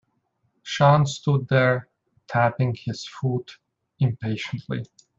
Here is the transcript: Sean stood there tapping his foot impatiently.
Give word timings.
Sean 0.63 1.05
stood 1.05 1.47
there 1.47 1.87
tapping 2.27 2.73
his 2.73 3.05
foot 3.05 3.59
impatiently. 3.99 4.83